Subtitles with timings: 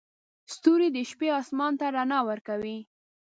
[0.53, 2.77] ستوري د شپې اسمان ته رڼا ورکوي.